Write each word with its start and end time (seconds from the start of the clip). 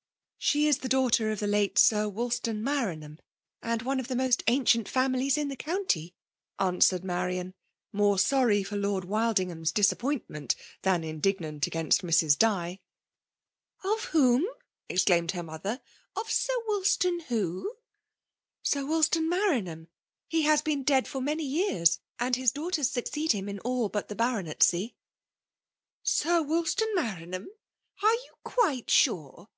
•* 0.00 0.02
She 0.38 0.66
is 0.66 0.78
the 0.78 0.88
daughter 0.88 1.30
of 1.30 1.40
the 1.40 1.46
late 1.46 1.76
Sir 1.76 2.08
Wol 2.08 2.30
stan 2.30 2.62
Maranham, 2.64 3.18
and 3.60 3.82
of 3.82 3.86
one 3.86 4.00
of 4.00 4.08
the 4.08 4.16
most 4.16 4.42
ancient 4.46 4.88
families 4.88 5.36
in 5.36 5.48
the 5.48 5.56
county," 5.58 6.14
answered 6.58 7.04
Marian, 7.04 7.52
more 7.92 8.18
sorry 8.18 8.62
for 8.62 8.78
Lord 8.78 9.04
Wildingham's 9.04 9.70
disappoint 9.72 10.24
ment, 10.30 10.56
than 10.80 11.04
indignant 11.04 11.66
against 11.66 12.00
Mrs. 12.02 12.38
Di. 12.38 12.80
150 13.82 13.84
FBUALB 13.84 13.84
OOMINA'FIOV.'' 13.84 13.94
Of 13.98 14.04
whom 14.12 14.40
V 14.40 14.48
exclaimed 14.88 15.30
her 15.32 15.42
molher;" 15.42 15.80
Qi 16.16 16.48
SirWdstanwho?'' 17.36 17.64
'< 18.16 18.62
Sir 18.72 18.86
Wolstan 18.86 19.28
Maranham. 19.28 19.88
He 20.28 20.44
has 20.44 20.62
heea 20.62 20.82
dead 20.82 21.06
for 21.06 21.20
many 21.20 21.44
years; 21.44 21.98
and 22.18 22.36
his 22.36 22.52
daughters 22.52 22.90
suc 22.90 23.04
ceed 23.04 23.32
him 23.32 23.50
in 23.50 23.58
all 23.58 23.90
but 23.90 24.08
the 24.08 24.16
baronetcy." 24.16 24.94
'^ 24.94 24.94
Sir 26.08 26.40
Wolstan 26.42 26.88
Maranham! 26.94 27.48
Are 28.02 28.14
you 28.14 28.36
quite 28.44 28.90
sure?" 28.90 29.50